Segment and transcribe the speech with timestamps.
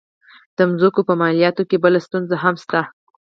[0.57, 2.81] د مځکو په مالیاتو کې بله ستونزه هم شته.